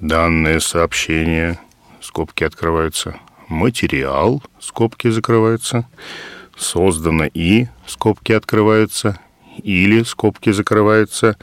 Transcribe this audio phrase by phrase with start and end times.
[0.00, 1.58] Данное сообщение,
[2.00, 3.16] скобки открываются,
[3.48, 5.86] материал, скобки закрываются,
[6.56, 9.20] создано и, скобки открываются,
[9.62, 11.36] или, скобки закрываются,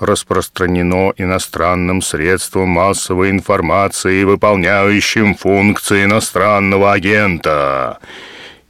[0.00, 7.98] распространено иностранным средством массовой информации, выполняющим функции иностранного агента.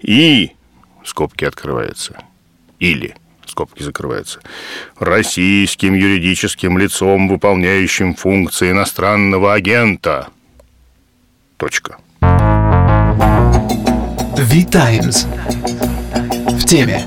[0.01, 0.51] И,
[1.05, 2.19] скобки открываются,
[2.81, 3.15] или,
[3.53, 4.41] скобки закрываются,
[4.99, 10.29] российским юридическим лицом, выполняющим функции иностранного агента.
[11.59, 11.99] Точка.
[14.37, 15.27] V-Times.
[16.59, 17.05] В теме.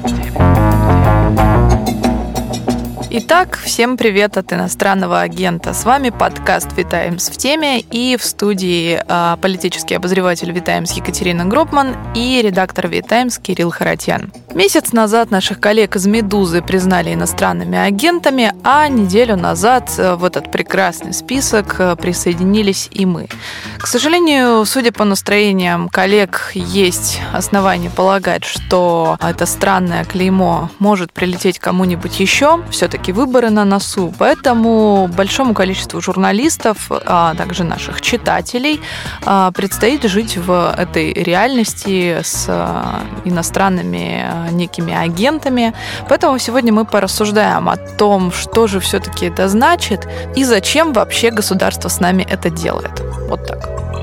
[3.18, 5.74] Итак, всем привет от иностранного агента.
[5.74, 11.96] С вами подкаст «Витаймс в теме» и в студии э, политический обозреватель «Витаймс» Екатерина Гропман
[12.14, 14.34] и редактор «Витаймс» Кирилл Харатьян.
[14.54, 20.52] Месяц назад наших коллег из «Медузы» признали иностранными агентами, а неделю назад э, в этот
[20.52, 23.30] прекрасный список э, присоединились и мы.
[23.78, 31.60] К сожалению, судя по настроениям коллег, есть основания полагать, что это странное клеймо может прилететь
[31.60, 32.62] кому-нибудь еще.
[32.72, 38.82] Все-таки все-таки выборы на носу, поэтому большому количеству журналистов, а также наших читателей
[39.26, 45.74] а, предстоит жить в этой реальности с а, иностранными а, некими агентами.
[46.10, 51.90] Поэтому сегодня мы порассуждаем о том, что же все-таки это значит и зачем вообще государство
[51.90, 53.02] с нами это делает.
[53.30, 53.95] Вот так.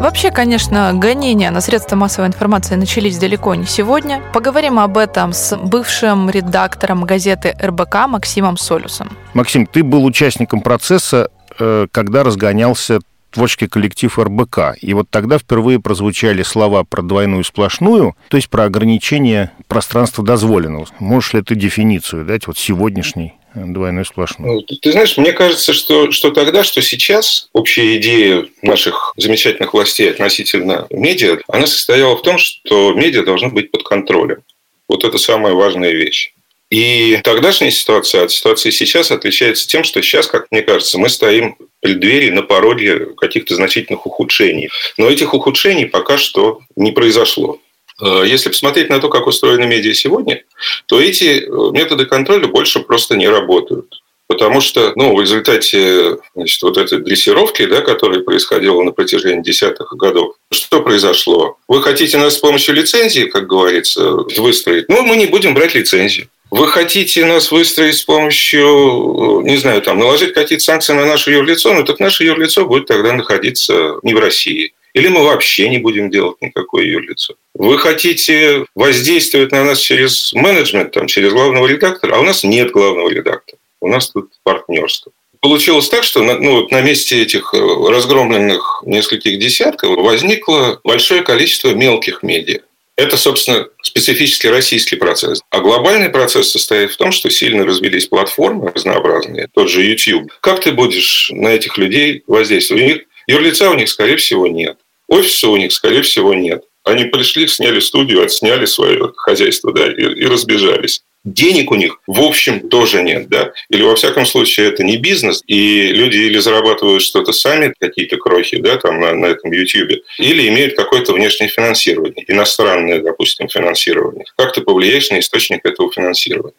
[0.00, 4.22] Вообще, конечно, гонения на средства массовой информации начались далеко не сегодня.
[4.32, 9.10] Поговорим об этом с бывшим редактором газеты РБК Максимом Солюсом.
[9.34, 14.76] Максим, ты был участником процесса, э, когда разгонялся творческий коллектив РБК.
[14.80, 20.86] И вот тогда впервые прозвучали слова про двойную сплошную, то есть про ограничение пространства дозволенного.
[21.00, 24.48] Можешь ли ты дефиницию дать вот сегодняшней двойной сплошной.
[24.48, 30.10] Ну, ты знаешь, мне кажется, что, что тогда, что сейчас общая идея наших замечательных властей
[30.10, 34.42] относительно медиа, она состояла в том, что медиа должны быть под контролем.
[34.88, 36.32] Вот это самая важная вещь.
[36.70, 41.56] И тогдашняя ситуация от ситуации сейчас отличается тем, что сейчас, как мне кажется, мы стоим
[41.58, 44.68] в преддверии на пороге каких-то значительных ухудшений.
[44.98, 47.58] Но этих ухудшений пока что не произошло.
[48.02, 50.42] Э, если посмотреть на то, как устроены медиа сегодня,
[50.86, 54.02] то эти э, методы контроля больше просто не работают.
[54.28, 59.94] Потому что ну, в результате значит, вот этой дрессировки, да, которая происходила на протяжении десятых
[59.94, 61.56] годов, что произошло?
[61.66, 64.88] Вы хотите нас с помощью лицензии, как говорится, выстроить?
[64.90, 66.28] Ну, мы не будем брать лицензию.
[66.50, 71.74] Вы хотите нас выстроить с помощью, не знаю, там, наложить какие-то санкции на наше юрлицо,
[71.74, 74.72] ну так наше юрлицо будет тогда находиться не в России.
[74.98, 77.34] Или мы вообще не будем делать никакое юрлицо.
[77.54, 82.72] Вы хотите воздействовать на нас через менеджмент, там, через главного редактора, а у нас нет
[82.72, 83.60] главного редактора.
[83.80, 85.12] У нас тут партнерство.
[85.40, 91.72] Получилось так, что на, ну, на месте этих э, разгромленных нескольких десятков возникло большое количество
[91.74, 92.62] мелких медиа.
[92.96, 95.40] Это, собственно, специфический российский процесс.
[95.50, 100.32] А глобальный процесс состоит в том, что сильно развелись платформы разнообразные, тот же YouTube.
[100.40, 102.82] Как ты будешь на этих людей воздействовать?
[102.82, 104.78] У них, юрлица у них, скорее всего, нет.
[105.08, 106.64] Офиса у них, скорее всего, нет.
[106.84, 111.02] Они пришли, сняли студию, отсняли свое хозяйство да, и, и разбежались.
[111.24, 113.52] Денег у них, в общем, тоже нет, да?
[113.68, 118.58] Или, во всяком случае, это не бизнес, и люди или зарабатывают что-то сами, какие-то крохи,
[118.58, 124.24] да, там на, на этом YouTube, или имеют какое-то внешнее финансирование, иностранное, допустим, финансирование.
[124.36, 126.54] Как ты повлияешь на источник этого финансирования?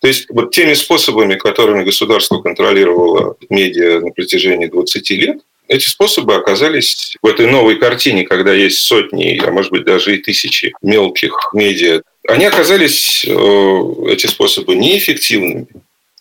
[0.00, 5.38] То есть вот теми способами, которыми государство контролировало медиа на протяжении 20 лет,
[5.68, 10.18] эти способы оказались в этой новой картине, когда есть сотни, а может быть даже и
[10.18, 12.02] тысячи мелких медиа.
[12.28, 13.30] Они оказались, э,
[14.08, 15.66] эти способы, неэффективными.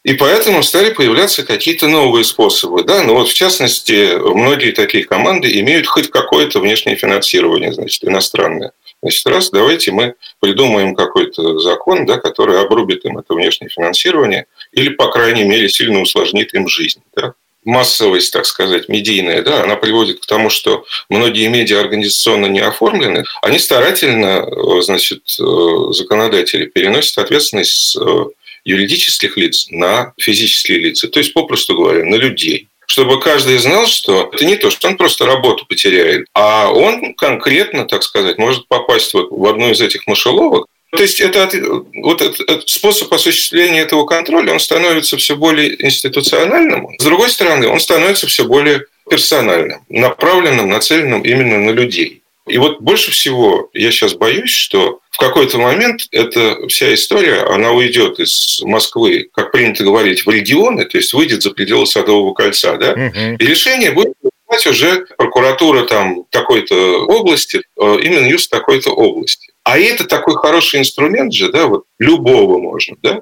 [0.04, 2.84] И поэтому стали появляться какие-то новые способы.
[2.84, 3.04] Да?
[3.04, 8.74] Ну вот, в частности, многие такие команды имеют хоть какое-то внешнее финансирование, значит, иностранное.
[9.02, 14.90] Значит, раз, давайте мы придумаем какой-то закон, да, который обрубит им это внешнее финансирование или,
[14.90, 17.02] по крайней мере, сильно усложнит им жизнь.
[17.16, 17.34] Да?
[17.66, 23.24] Массовость, так сказать, медийная, да, она приводит к тому, что многие медиа организационно не оформлены,
[23.42, 28.26] они старательно, э, значит, э, законодатели переносят ответственность с э,
[28.66, 32.68] юридических лиц на физические лица, то есть, попросту говоря, на людей.
[32.86, 37.86] Чтобы каждый знал, что это не то, что он просто работу потеряет, а он конкретно,
[37.86, 41.50] так сказать, может попасть вот в одну из этих мышеловок, то есть это,
[41.96, 46.88] вот этот способ осуществления этого контроля, он становится все более институциональным.
[47.00, 52.22] С другой стороны, он становится все более персональным, направленным, нацеленным именно на людей.
[52.46, 57.72] И вот больше всего я сейчас боюсь, что в какой-то момент эта вся история, она
[57.72, 62.76] уйдет из Москвы, как принято говорить, в регионы, то есть выйдет за пределы Садового кольца,
[62.78, 63.38] да, угу.
[63.40, 69.53] и решение будет принимать уже прокуратура там такой-то области, э, именно юст такой-то области.
[69.64, 73.22] А это такой хороший инструмент же, да, вот любого можно, да,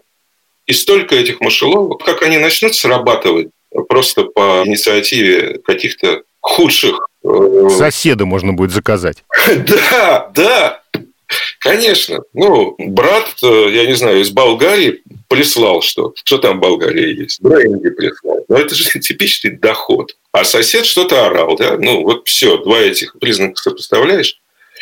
[0.66, 3.50] и столько этих мышеловок, как они начнут срабатывать
[3.88, 7.08] просто по инициативе каких-то худших...
[7.24, 9.24] Э, Соседа можно будет заказать.
[9.56, 10.82] Да, да,
[11.60, 12.22] конечно.
[12.34, 16.14] Ну, брат, э, я не знаю, из Болгарии прислал что?
[16.24, 17.42] Что там в Болгарии есть?
[17.42, 18.44] Бренди прислал.
[18.48, 20.16] Но это же типичный доход.
[20.32, 21.78] А сосед что-то орал, да?
[21.78, 24.40] Ну, вот все, два этих признака сопоставляешь,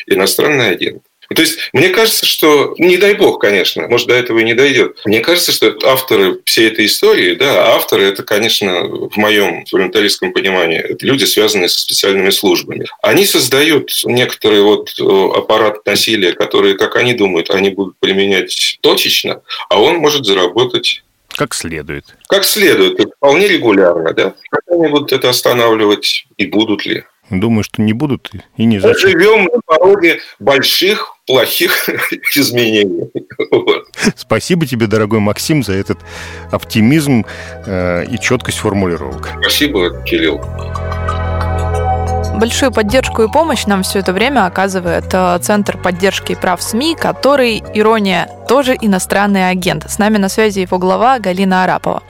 [0.08, 1.04] иностранный агент.
[1.36, 5.00] То есть, мне кажется, что, не дай бог, конечно, может, до этого и не дойдет.
[5.06, 10.34] Мне кажется, что авторы всей этой истории, да, а авторы это, конечно, в моем фундаменталистском
[10.34, 12.88] понимании, это люди, связанные со специальными службами.
[13.02, 15.04] Они создают некоторый вот э,
[15.38, 21.04] аппарат насилия, который, как они думают, они будут применять точечно, а он может заработать
[21.36, 22.04] как следует.
[22.28, 24.34] Как следует, вполне регулярно, да?
[24.50, 27.06] Как они будут это останавливать и будут ли?
[27.30, 29.12] Думаю, что не будут и не зачем.
[29.12, 31.90] Живем на пороге больших, плохих
[32.36, 33.10] изменений.
[33.52, 33.88] Вот.
[34.16, 36.00] Спасибо тебе, дорогой Максим, за этот
[36.52, 37.26] оптимизм
[37.66, 39.30] э, и четкость формулировок.
[39.42, 40.42] Спасибо, Кирилл.
[42.40, 47.62] Большую поддержку и помощь нам все это время оказывает э, Центр поддержки прав СМИ, который,
[47.74, 49.90] ирония, тоже иностранный агент.
[49.90, 52.02] С нами на связи его глава Галина Арапова.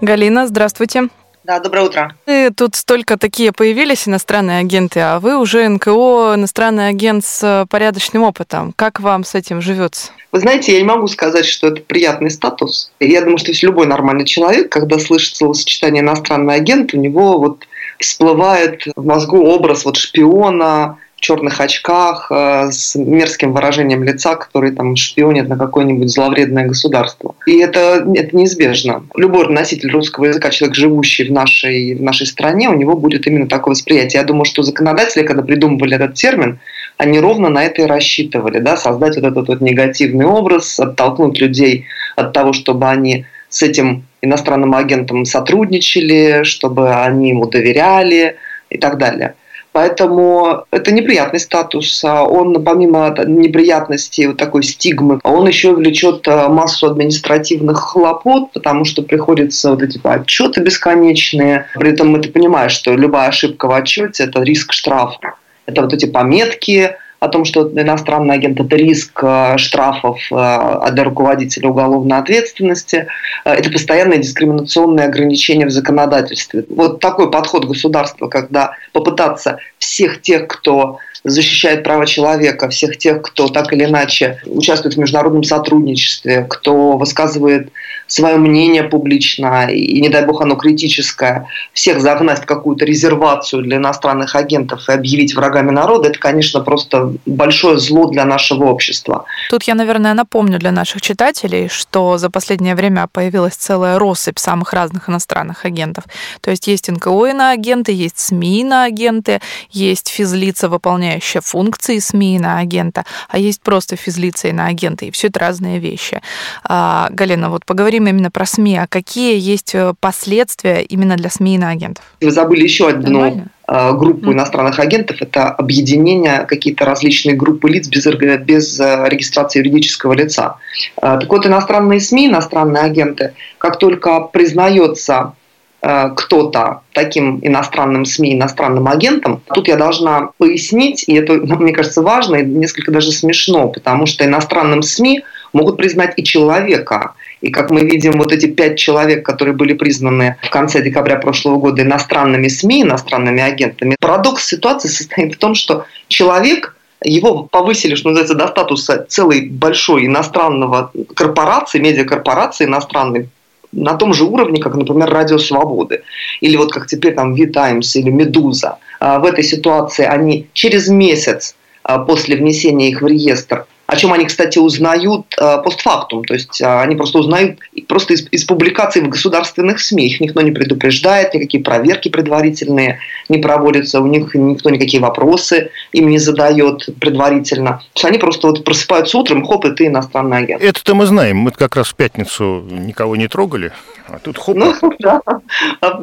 [0.00, 1.08] Галина, здравствуйте.
[1.42, 2.14] Да, доброе утро.
[2.26, 8.22] И тут столько такие появились иностранные агенты, а вы уже НКО, иностранный агент с порядочным
[8.24, 8.72] опытом.
[8.76, 10.10] Как вам с этим живется?
[10.32, 12.92] Вы знаете, я не могу сказать, что это приятный статус.
[13.00, 17.66] Я думаю, что любой нормальный человек, когда слышит словосочетание иностранный агент, у него вот
[17.98, 24.96] всплывает в мозгу образ вот шпиона, черных очках э, с мерзким выражением лица, который там
[24.96, 27.34] шпионит на какое-нибудь зловредное государство.
[27.46, 29.04] И это, это неизбежно.
[29.14, 33.46] Любой носитель русского языка, человек, живущий в нашей, в нашей стране, у него будет именно
[33.46, 34.20] такое восприятие.
[34.20, 36.58] Я думаю, что законодатели, когда придумывали этот термин,
[36.96, 41.86] они ровно на это и рассчитывали, да, создать вот этот вот негативный образ, оттолкнуть людей
[42.16, 48.36] от того, чтобы они с этим иностранным агентом сотрудничали, чтобы они ему доверяли
[48.68, 49.34] и так далее.
[49.72, 52.02] Поэтому это неприятный статус.
[52.04, 58.84] А он, помимо неприятности вот такой стигмы, он еще влечет а, массу административных хлопот, потому
[58.84, 61.66] что приходится вот эти отчеты бесконечные.
[61.74, 65.34] При этом ты понимаешь, что любая ошибка в отчете– это риск штрафа.
[65.66, 71.04] Это вот эти пометки, о том, что иностранный агент– это риск э, штрафов э, для
[71.04, 73.08] руководителя уголовной ответственности.
[73.44, 76.64] Э, это постоянное дискриминационное ограничение в законодательстве.
[76.70, 79.58] Вот такой подход государства, когда попытаться
[79.90, 85.42] всех тех, кто защищает права человека, всех тех, кто так или иначе участвует в международном
[85.42, 87.72] сотрудничестве, кто высказывает
[88.06, 93.76] свое мнение публично, и не дай бог оно критическое, всех загнать в какую-то резервацию для
[93.76, 99.26] иностранных агентов и объявить врагами народа, это, конечно, просто большое зло для нашего общества.
[99.50, 104.72] Тут я, наверное, напомню для наших читателей, что за последнее время появилась целая россыпь самых
[104.72, 106.04] разных иностранных агентов.
[106.40, 109.40] То есть есть НКО агенты, есть СМИ агенты,
[109.80, 115.40] есть физлица, выполняющие функции СМИ агента, а есть просто физлица и агенты, и все это
[115.40, 116.20] разные вещи.
[116.64, 121.28] А, Галина, вот поговорим говорим именно про СМИ, а какие есть э, последствия именно для
[121.28, 122.04] СМИ и агентов?
[122.20, 123.46] Вы забыли еще одну Нормально?
[123.66, 125.16] Э, группу иностранных агентов.
[125.20, 130.56] Это объединение какие-то различные группы лиц без, без э, регистрации юридического лица.
[131.00, 135.34] Так вот, иностранные СМИ, иностранные агенты, как только признается
[135.80, 142.36] кто-то таким иностранным СМИ, иностранным агентом, тут я должна пояснить, и это, мне кажется, важно
[142.36, 145.22] и несколько даже смешно, потому что иностранным СМИ
[145.52, 150.36] могут признать и человека, и как мы видим, вот эти пять человек, которые были признаны
[150.42, 155.86] в конце декабря прошлого года иностранными СМИ, иностранными агентами, парадокс ситуации состоит в том, что
[156.08, 163.30] человек его повысили, что называется, до статуса целой большой иностранного корпорации, медиакорпорации иностранной,
[163.72, 166.02] на том же уровне, как, например, Радио Свободы,
[166.40, 168.78] или вот как теперь там V-Times или Медуза.
[168.98, 174.12] А в этой ситуации они через месяц а, после внесения их в реестр о чем
[174.12, 179.02] они, кстати, узнают э, постфактум, то есть э, они просто узнают просто из, из публикаций
[179.02, 184.70] в государственных СМИ, их никто не предупреждает, никакие проверки предварительные не проводятся, у них никто
[184.70, 187.82] никакие вопросы им не задает предварительно.
[187.94, 190.62] То есть они просто вот просыпаются утром, хоп, и ты иностранный агент.
[190.62, 193.72] Это-то мы знаем, мы как раз в пятницу никого не трогали,
[194.06, 194.56] а тут хоп.
[194.56, 195.20] Ну, да.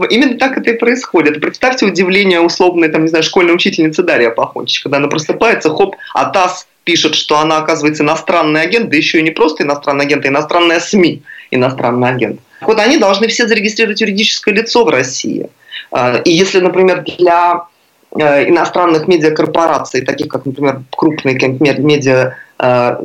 [0.10, 1.40] Именно так это и происходит.
[1.40, 6.26] Представьте удивление условной, там, не знаю, школьной учительницы Дарья Пахончич, когда она просыпается, хоп, а
[6.26, 10.30] ТАСС пишет, что она, оказывается, иностранный агент, да еще и не просто иностранный агент, а
[10.30, 12.40] иностранная СМИ иностранный агент.
[12.62, 15.50] Вот они должны все зарегистрировать юридическое лицо в России.
[15.92, 17.64] А, и если, например, для
[18.18, 22.98] э, иностранных медиакорпораций, таких как, например, крупные медиа, э,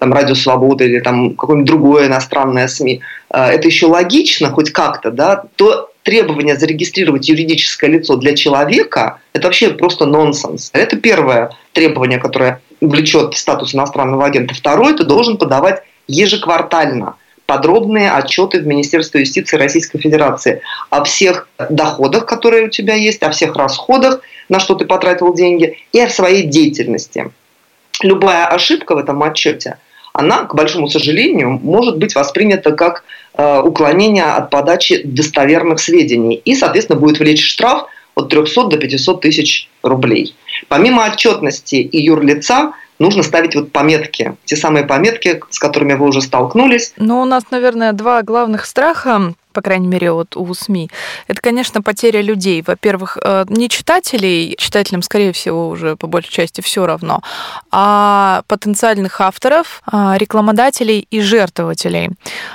[0.00, 5.10] там, Радио Свобода или там какое-нибудь другое иностранное СМИ, э, это еще логично хоть как-то,
[5.10, 10.70] да, то требование зарегистрировать юридическое лицо для человека– это вообще просто нонсенс.
[10.72, 14.54] Это первое требование, которое влечет статус иностранного агента.
[14.54, 22.24] Второе– ты должен подавать ежеквартально подробные отчеты в Министерство юстиции Российской Федерации о всех доходах,
[22.24, 26.44] которые у тебя есть, о всех расходах, на что ты потратил деньги, и о своей
[26.44, 27.32] деятельности.
[28.02, 29.78] Любая ошибка в этом отчете–
[30.12, 36.34] она, к большому сожалению, может быть воспринята как э, уклонение от подачи достоверных сведений.
[36.44, 40.34] И, соответственно, будет влечь штраф от 300 до 500 тысяч рублей.
[40.68, 46.20] Помимо отчетности и юрлица, нужно ставить вот пометки, те самые пометки, с которыми вы уже
[46.20, 46.92] столкнулись.
[46.96, 50.90] Ну, у нас, наверное, два главных страха по крайней мере, вот у СМИ,
[51.28, 52.62] это, конечно, потеря людей.
[52.66, 57.22] Во-первых, э, не читателей, читателям, скорее всего, уже по большей части все равно,
[57.70, 62.10] а потенциальных авторов, а, рекламодателей и жертвователей.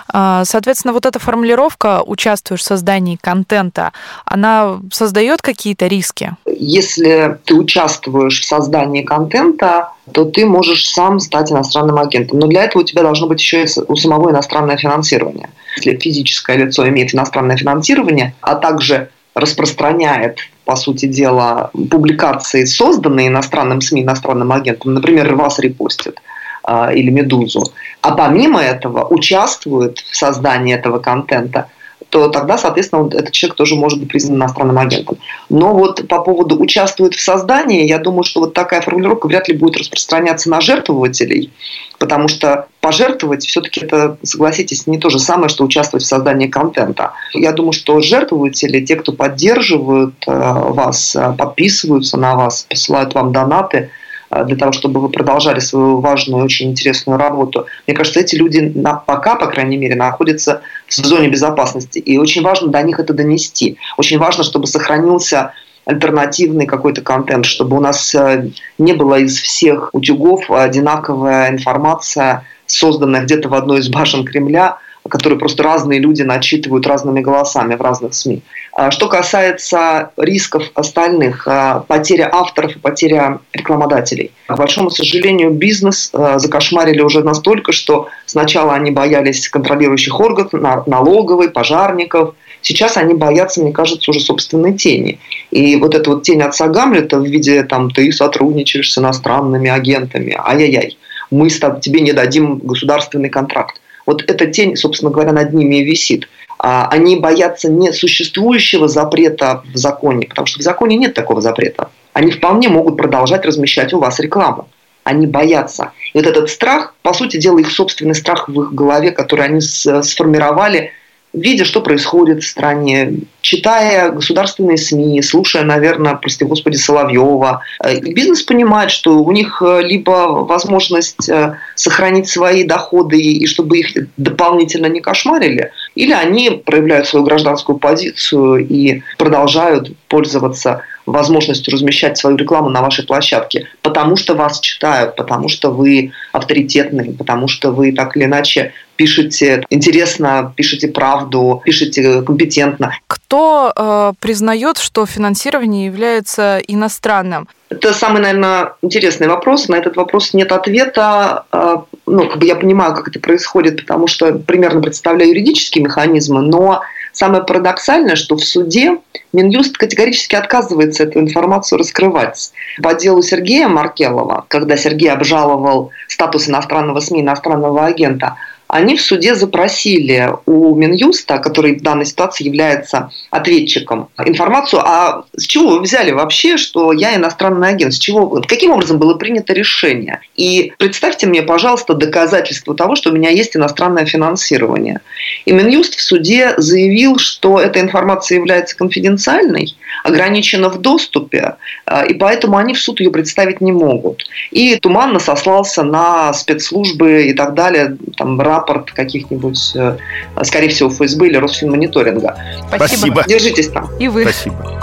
[0.07, 3.91] А, соответственно, вот эта формулировка «участвуешь в создании контента»,
[4.25, 6.35] она создает какие-то риски?
[6.45, 12.39] Если ты участвуешь в создании контента, то ты можешь сам стать иностранным агентом.
[12.39, 15.49] Но для этого у тебя должно быть еще и у самого иностранное финансирование.
[15.77, 23.81] Если физическое лицо имеет иностранное финансирование, а также распространяет, по сути дела, публикации, созданные иностранным
[23.81, 26.21] СМИ, иностранным агентом, например, вас репостит
[26.63, 27.63] а, или «Медузу»,
[28.01, 31.67] а помимо этого участвует в создании этого контента–
[32.09, 35.17] то тогда, соответственно, этот человек тоже может быть признан иностранным агентом.
[35.49, 39.55] Но вот по поводу участвует в создании, я думаю, что вот такая формулировка вряд ли
[39.55, 41.51] будет распространяться на жертвователей,
[41.99, 47.13] потому что пожертвовать все-таки это, согласитесь, не то же самое, что участвовать в создании контента.
[47.33, 53.31] Я думаю, что жертвователи, те, кто поддерживают э, вас, э, подписываются на вас, посылают вам
[53.31, 53.89] донаты–
[54.43, 57.65] для того, чтобы вы продолжали свою важную, очень интересную работу.
[57.87, 61.99] Мне кажется, эти люди на, пока, по крайней мере, находятся в зоне безопасности.
[61.99, 63.77] И очень важно до них это донести.
[63.97, 65.53] Очень важно, чтобы сохранился
[65.85, 73.23] альтернативный какой-то контент, чтобы у нас э, не было из всех утюгов одинаковая информация, созданная
[73.23, 78.15] где-то в одной из башен Кремля, которые просто разные люди начитывают разными голосами в разных
[78.15, 78.41] СМИ.
[78.75, 84.31] А что касается рисков остальных, а, потеря авторов и потеря рекламодателей.
[84.47, 90.51] К большому сожалению, бизнес а, закошмарили уже настолько, что сначала они боялись контролирующих органов,
[90.87, 92.35] налоговой, пожарников.
[92.61, 95.19] Сейчас они боятся, мне кажется, уже собственной тени.
[95.51, 100.37] И вот эта вот тень отца Гамлета в виде там «ты сотрудничаешь с иностранными агентами,
[100.37, 100.97] ай-яй-яй,
[101.31, 103.79] мы тебе не дадим государственный контракт».
[104.05, 106.27] Вот эта тень, собственно говоря, над ними и висит.
[106.57, 111.89] А, они боятся не существующего запрета в законе, потому что в законе нет такого запрета.
[112.13, 114.69] Они вполне могут продолжать размещать у вас рекламу.
[115.03, 115.91] Они боятся.
[116.13, 119.61] И вот этот страх, по сути дела, их собственный страх в их голове, который они
[119.61, 120.91] сформировали–
[121.35, 128.41] видя, что происходит в стране, читая государственные СМИ, слушая, наверное, прости господи, Соловьева, э, бизнес
[128.43, 134.87] понимает, что у них э, либо возможность э, сохранить свои доходы и чтобы их дополнительно
[134.87, 142.69] не кошмарили, или они проявляют свою гражданскую позицию и продолжают пользоваться возможностью размещать свою рекламу
[142.69, 146.11] на вашей площадке, потому что вас читают, потому что вы
[146.45, 152.93] авторитетный, потому что вы так или иначе пишете интересно, пишете правду, пишете компетентно.
[153.07, 157.47] Кто э, признает, что финансирование является иностранным?
[157.69, 159.67] Это самый, наверное, интересный вопрос.
[159.67, 161.45] На этот вопрос нет ответа.
[161.51, 166.41] Э, ну, как бы я понимаю, как это происходит, потому что примерно представляю юридические механизмы,
[166.41, 166.81] но
[167.15, 168.97] самое парадоксальное, что в суде
[169.33, 172.51] Минюст категорически отказывается эту информацию раскрывать.
[172.81, 178.35] По делу Сергея Маркелова, когда Сергей обжаловал статус иностранного СМИ, иностранного агента,
[178.75, 185.45] они в суде запросили у Минюста, который в данной ситуации является ответчиком, информацию, а с
[185.45, 190.19] чего вы взяли вообще, что я иностранный агент, с чего, каким образом было принято решение.
[190.35, 194.99] И представьте мне, пожалуйста, доказательство того, что у меня есть иностранное финансирование.
[195.45, 202.13] И Минюст в суде заявил, что эта информация является конфиденциальной, ограничена в доступе, э, и
[202.13, 204.23] поэтому они в суд ее представить не могут.
[204.51, 209.97] И туманно сослался на спецслужбы и так далее, там рапорт каких-нибудь, э,
[210.43, 212.35] скорее всего, ФСБ или Росфинмониторинга.
[212.67, 212.87] Спасибо.
[212.87, 213.23] Спасибо.
[213.27, 213.89] Держитесь там.
[213.99, 214.23] И вы.
[214.23, 214.75] Спасибо.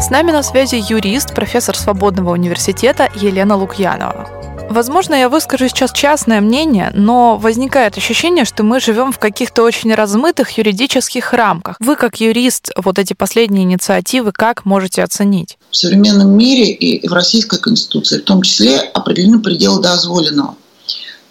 [0.00, 4.41] С нами на связи юрист, профессор Свободного университета Елена Лукьянова.
[4.68, 9.94] Возможно, я выскажу сейчас частное мнение, но возникает ощущение, что мы живем в каких-то очень
[9.94, 11.76] размытых юридических рамках.
[11.80, 15.58] Вы, как юрист, вот эти последние инициативы как можете оценить?
[15.70, 20.56] В современном мире и в Российской Конституции в том числе определены пределы дозволенного.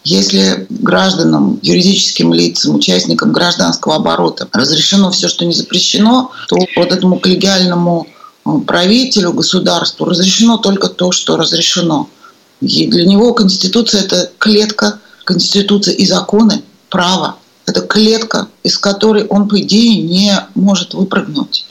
[0.03, 7.19] Если гражданам, юридическим лицам, участникам гражданского оборота разрешено все, что не запрещено, то вот этому
[7.19, 8.07] коллегиальному
[8.45, 12.09] э, правителю, государству разрешено только то, что разрешено–
[12.61, 17.37] и для него Конституция– это клетка, Конституция и законы, право.
[17.65, 21.65] Это клетка, из которой он, по идее, не может выпрыгнуть.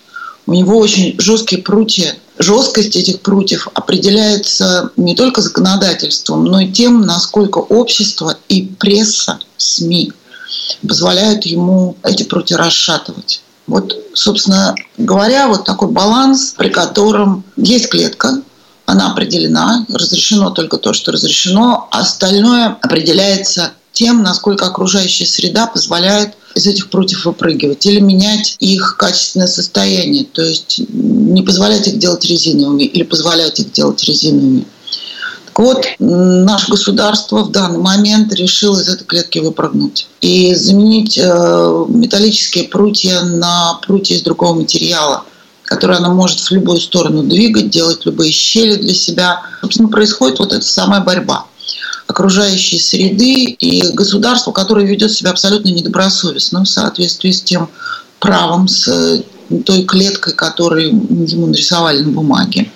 [0.47, 2.17] У него очень жесткие прутья.
[2.39, 10.13] Жесткость этих прутьев определяется не только законодательством, но и тем, насколько общество и пресса, СМИ
[10.87, 13.43] позволяют ему эти прутья расшатывать.
[13.67, 18.43] Вот, собственно говоря, вот такой баланс, при котором есть клетка,
[18.91, 26.67] она определена, разрешено только то, что разрешено, остальное определяется тем, насколько окружающая среда позволяет из
[26.67, 32.83] этих прутьев выпрыгивать или менять их качественное состояние, то есть не позволять их делать резиновыми
[32.83, 34.65] или позволять их делать резиновыми.
[35.47, 41.85] Так вот, наше государство в данный момент решило из этой клетки выпрыгнуть и заменить э,
[41.89, 45.25] металлические прутья на прутья из другого материала–
[45.71, 49.41] которую она может в любую сторону двигать, делать любые щели для себя.
[49.61, 51.47] Собственно, происходит вот эта самая борьба
[52.09, 57.71] окружающей среды и государства, которое ведет себя абсолютно недобросовестно в соответствии с тем
[58.19, 59.23] правом, с
[59.65, 62.69] той клеткой, которую ему нарисовали на бумаге.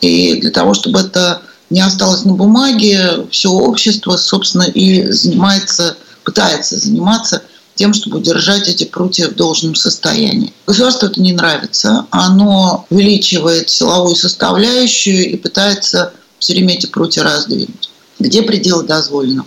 [0.00, 6.78] И для того, чтобы это не осталось на бумаге, все общество, собственно, и занимается, пытается
[6.78, 7.42] заниматься
[7.74, 10.52] тем, чтобы удержать эти прутья в должном состоянии.
[10.66, 12.06] Государству это не нравится.
[12.10, 17.90] Оно увеличивает силовую составляющую и пытается все время эти прутья раздвинуть.
[18.18, 19.46] Где пределы дозволенного?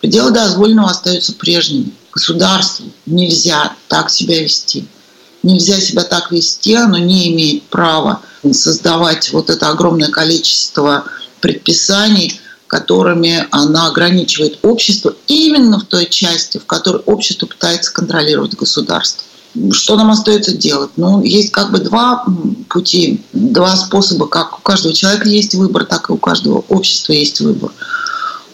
[0.00, 1.92] Пределы дозволенного остаются прежними.
[2.12, 4.86] Государству нельзя так себя вести.
[5.42, 11.04] Нельзя себя так вести, оно не имеет права создавать вот это огромное количество
[11.40, 19.24] предписаний, которыми она ограничивает общество именно в той части, в которой общество пытается контролировать государство.
[19.72, 20.90] Что нам остается делать?
[20.96, 22.26] Ну, есть как бы два
[22.68, 27.40] пути, два способа, как у каждого человека есть выбор, так и у каждого общества есть
[27.40, 27.72] выбор.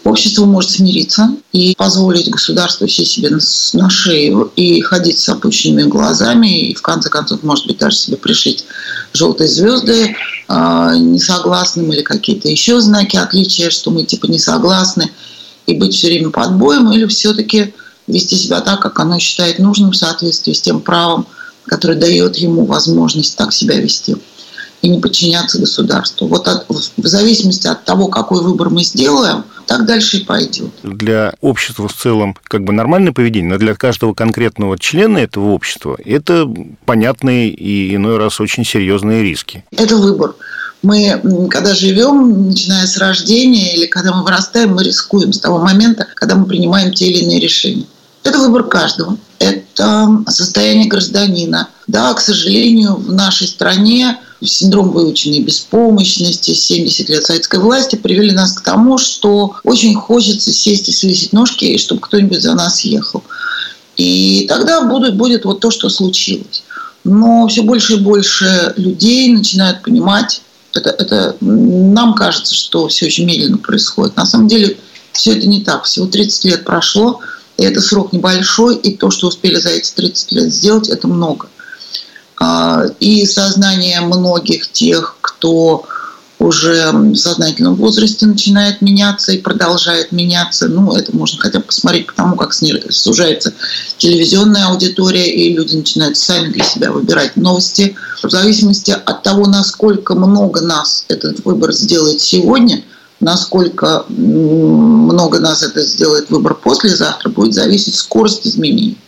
[0.05, 3.31] Общество может смириться и позволить государству сесть себе
[3.75, 8.17] на шею и ходить с опущенными глазами, и в конце концов, может быть, даже себе
[8.17, 8.65] пришить
[9.13, 10.17] желтые звезды
[10.49, 15.09] э, несогласным или какие-то еще знаки отличия, что мы типа не согласны,
[15.67, 17.73] и быть все время под боем, или все-таки
[18.09, 21.27] вести себя так, как оно считает нужным в соответствии с тем правом,
[21.67, 24.17] которое дает ему возможность так себя вести
[24.83, 26.27] и не подчиняться государству.
[26.27, 30.71] Вот от, в зависимости от того, какой выбор мы сделаем, так дальше и пойдет.
[30.83, 35.97] Для общества в целом как бы нормальное поведение, но для каждого конкретного члена этого общества
[36.05, 36.53] это
[36.85, 39.65] понятные и иной раз очень серьезные риски.
[39.71, 40.35] Это выбор.
[40.83, 46.09] Мы, когда живем, начиная с рождения или когда мы вырастаем, мы рискуем с того момента,
[46.17, 47.87] когда мы принимаем те или иные решения.
[48.25, 49.17] Это выбор каждого.
[49.39, 51.69] Это состояние гражданина.
[51.87, 58.53] Да, к сожалению, в нашей стране синдром выученной беспомощности, 70 лет советской власти привели нас
[58.53, 63.23] к тому, что очень хочется сесть и свесить ножки, и чтобы кто-нибудь за нас ехал.
[63.97, 66.65] И тогда будет, будет вот то, что случилось.
[67.05, 70.43] Но все больше и больше людей начинают понимать,
[70.75, 74.17] это, это нам кажется, что все очень медленно происходит.
[74.17, 74.77] На самом деле
[75.13, 75.85] все это не так.
[75.85, 77.21] Всего 30 лет прошло,
[77.59, 81.49] и это срок небольшой, и то, что успели за эти 30 лет сделать, это много.
[82.45, 85.87] А, и сознание многих тех, кто
[86.41, 90.67] уже в сознательном возрасте начинает меняться и продолжает меняться.
[90.67, 93.55] Ну, это можно хотя бы посмотреть по тому, как сужается
[93.97, 97.95] телевизионная аудитория, и люди начинают сами для себя выбирать новости.
[98.21, 102.83] В зависимости от того, насколько много нас этот выбор сделает сегодня,
[103.21, 108.99] Насколько много нас это сделает выбор послезавтра, будет зависеть скорость изменений.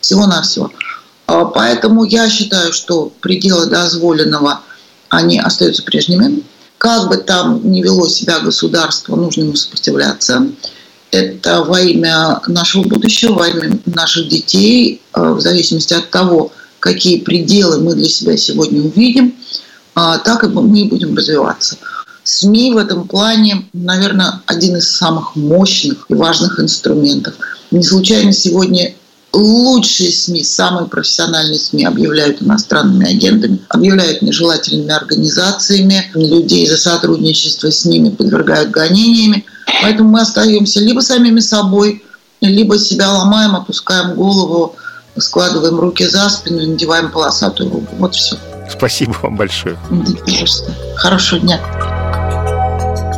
[0.00, 0.72] Всего-навсего.
[0.72, 0.95] А,
[1.26, 4.60] поэтому я считаю, что пределы дозволенного,
[5.08, 6.42] они остаются прежними.
[6.78, 10.46] Как бы там ни вело себя государство, нужно ему сопротивляться.
[11.10, 17.20] Это во имя нашего будущего, во имя наших детей, а, в зависимости от того, какие
[17.20, 19.34] пределы мы для себя сегодня увидим,
[19.94, 21.78] а, так и мы будем развиваться.
[22.22, 27.34] СМИ в этом плане, наверное, один из самых мощных и важных инструментов.
[27.70, 28.94] Не случайно сегодня
[29.36, 37.84] лучшие СМИ, самые профессиональные СМИ объявляют иностранными агентами, объявляют нежелательными организациями, людей за сотрудничество с
[37.84, 39.44] ними подвергают гонениями.
[39.82, 42.02] Поэтому мы остаемся либо самими собой,
[42.40, 44.74] либо себя ломаем, опускаем голову,
[45.18, 47.94] складываем руки за спину и надеваем полосатую руку.
[47.98, 48.36] Вот все.
[48.70, 49.78] Спасибо вам большое.
[50.96, 51.60] Хорошего дня.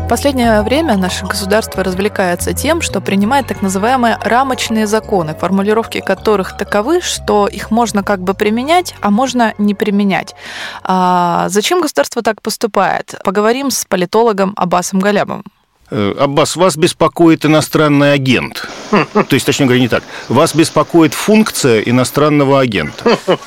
[0.08, 6.56] В последнее время наше государство развлекается тем, что принимает так называемые рамочные законы, формулировки которых
[6.56, 10.34] таковы, что их можно как бы применять, а можно не применять.
[10.82, 13.16] А зачем государство так поступает?
[13.22, 15.44] Поговорим с политологом Аббасом Галябом.
[15.90, 18.66] Э, Аббас, вас беспокоит иностранный агент.
[18.90, 20.04] То есть, точнее говоря, не так.
[20.30, 23.18] Вас беспокоит функция иностранного агента.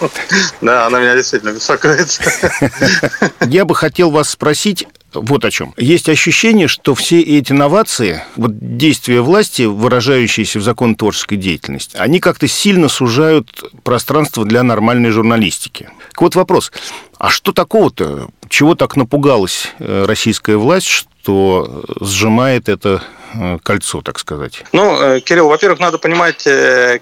[0.62, 2.19] Да, она меня действительно беспокоит.
[3.47, 5.74] Я бы хотел вас спросить вот о чем.
[5.78, 12.19] Есть ощущение, что все эти новации, вот действия власти, выражающиеся в закон творческой деятельности, они
[12.19, 15.89] как-то сильно сужают пространство для нормальной журналистики.
[16.12, 16.71] Так вот вопрос,
[17.17, 18.30] а что такого-то?
[18.50, 20.88] Чего так напугалась э, российская власть,
[21.21, 23.03] что сжимает это
[23.34, 24.63] э, кольцо, так сказать?
[24.73, 26.47] Ну, э, Кирилл, во-первых, надо понимать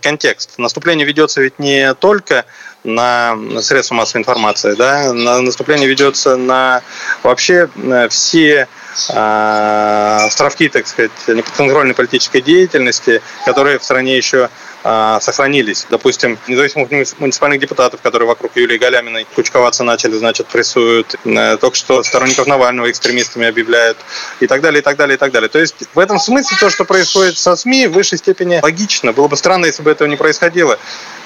[0.02, 0.58] контекст.
[0.58, 2.46] Наступление ведется ведь не только
[2.84, 6.82] на средства массовой информации, да, наступление ведется на
[7.24, 7.70] вообще
[8.10, 8.68] все
[9.10, 14.50] э, островки, так сказать, неподконтрольной политической деятельности, которые в стране еще а,
[14.84, 15.86] сохранились.
[15.90, 16.90] Допустим, независимых
[17.20, 21.16] муниципальных депутатов, которые вокруг Юлии Галяминой кучковаться начали, значит, прессуют.
[21.26, 23.98] Э, только что сторонников Навального экстремистами объявляют.
[24.40, 25.50] И так далее, и так далее, и так далее.
[25.50, 29.12] То есть в этом смысле то, что происходит со СМИ, в высшей степени логично.
[29.12, 30.80] Было бы странно, если бы этого не происходило.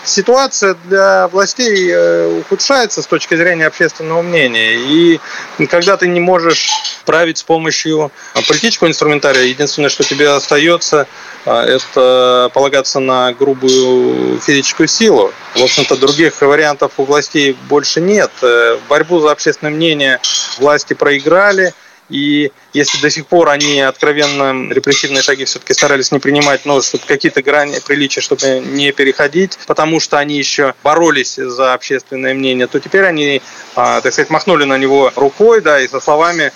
[0.05, 4.73] Ситуация для властей э, ухудшается с точки зрения общественного мнения.
[4.75, 5.19] И
[5.67, 6.71] когда ты не можешь
[7.05, 8.11] править с помощью
[8.47, 11.07] политического инструментария, единственное, что тебе остается,
[11.45, 15.33] а, это полагаться на грубую физическую силу.
[15.55, 18.31] В общем-то, других вариантов у властей больше нет.
[18.41, 20.19] Э, борьбу за общественное мнение
[20.59, 21.73] власти проиграли.
[22.09, 27.05] И если до сих пор они откровенно репрессивные шаги все-таки старались не принимать, но чтобы
[27.05, 32.79] какие-то грани приличия, чтобы не переходить, потому что они еще боролись за общественное мнение, то
[32.79, 33.41] теперь они,
[33.75, 36.51] а, так сказать, махнули на него рукой, да, и со словами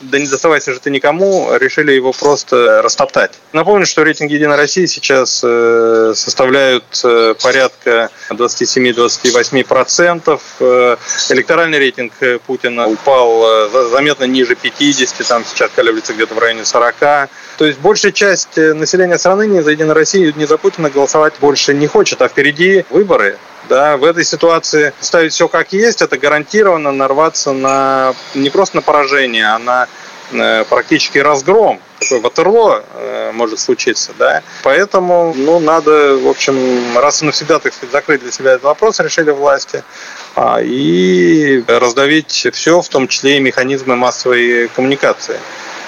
[0.00, 3.32] да не доставайся же ты никому, решили его просто растоптать.
[3.52, 10.40] Напомню, что рейтинг «Единой России» сейчас э, составляют э, порядка 27-28%.
[10.60, 10.96] Э,
[11.30, 12.12] электоральный рейтинг
[12.46, 16.96] Путина упал заметно ниже 50, там сейчас колеблется где-то в районе 40.
[16.98, 17.28] То
[17.60, 21.86] есть большая часть населения страны ни за «Единую Россию», ни за Путина голосовать больше не
[21.86, 23.38] хочет, а впереди выборы.
[23.68, 28.82] Да, в этой ситуации ставить все как есть, это гарантированно нарваться на не просто на
[28.82, 29.88] поражение, а на
[30.32, 31.80] э, практически разгром.
[31.98, 34.42] Такой ватерло э, может случиться, да.
[34.62, 39.00] Поэтому, ну, надо, в общем, раз и навсегда, так сказать, закрыть для себя этот вопрос,
[39.00, 39.82] решили власти,
[40.34, 45.40] а, и раздавить все, в том числе и механизмы массовой коммуникации.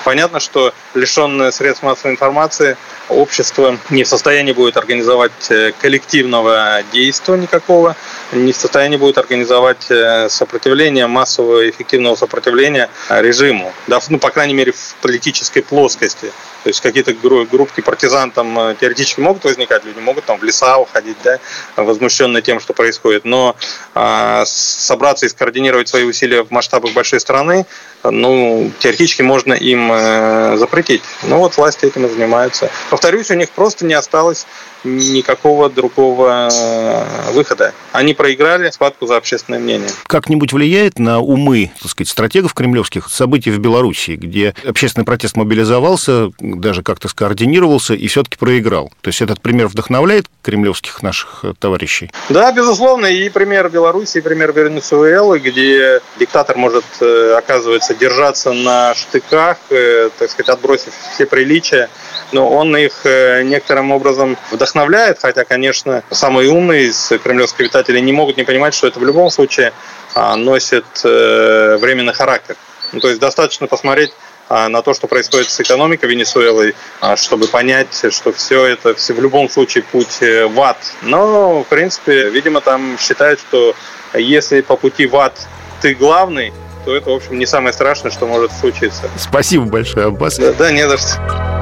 [0.09, 2.79] Понятно, что лишенное средств массовой информации
[3.11, 7.95] общество не в состоянии будет организовать э, коллективного действия никакого,
[8.33, 13.75] не в состоянии будет организовать э, сопротивление, массового эффективного сопротивления режиму.
[13.87, 16.33] Да, ну, по крайней мере, в политической плоскости.
[16.65, 20.79] То есть какие-то группки партизан там э, теоретически могут возникать, люди могут там в леса
[20.79, 21.39] уходить, да,
[21.77, 23.25] возмущенные тем, что происходит.
[23.25, 23.57] Но
[23.95, 27.67] а, собраться и скоординировать свои усилия в масштабах большой страны,
[28.05, 31.03] ну, теоретически можно им э, запретить.
[31.25, 32.71] Ну вот власти этим и занимаются.
[32.91, 34.47] Повторюсь, у них просто не осталось
[34.85, 37.73] никакого другого э, выхода.
[37.93, 39.89] Они проиграли схватку за общественное мнение.
[40.07, 46.31] Как-нибудь влияет на умы, так сказать, стратегов кремлевских событий в Беларуси, где общественный протест мобилизовался,
[46.57, 48.91] даже как-то скоординировался и все-таки проиграл?
[49.01, 52.11] То есть этот пример вдохновляет кремлевских наших э, товарищей?
[52.29, 58.95] Да, безусловно, и пример Беларуси, и пример Венесуэлы, где диктатор может, э, оказывается, держаться на
[58.95, 61.89] штыках, так сказать, отбросив все приличия,
[62.33, 68.37] но он их некоторым образом вдохновляет хотя, конечно, самые умные из кремлевских обитателей не могут
[68.37, 69.73] не понимать, что это в любом случае
[70.15, 72.57] а, носит э, временный характер.
[72.93, 74.13] Ну, то есть достаточно посмотреть
[74.49, 79.21] на то, что происходит с экономикой Венесуэлы, а, чтобы понять, что все это все в
[79.21, 80.79] любом случае путь э, в ад.
[81.03, 83.75] Но, в принципе, видимо, там считают, что
[84.15, 85.35] если по пути в ад
[85.81, 86.53] ты главный,
[86.85, 89.11] то это, в общем, не самое страшное, что может случиться.
[89.17, 90.39] Спасибо большое, Аббас.
[90.39, 91.58] Да, да не за что.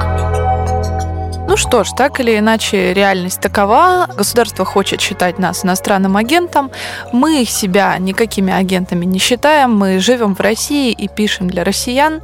[1.57, 4.07] Что ж, так или иначе, реальность такова.
[4.15, 6.69] Государство хочет считать нас иностранным агентом.
[7.11, 9.75] Мы себя никакими агентами не считаем.
[9.75, 12.21] Мы живем в России и пишем для россиян.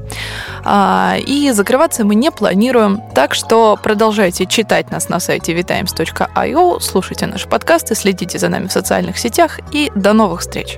[0.63, 3.01] А, и закрываться мы не планируем.
[3.15, 8.71] Так что продолжайте читать нас на сайте vitimes.io, слушайте наши подкасты, следите за нами в
[8.71, 10.77] социальных сетях и до новых встреч!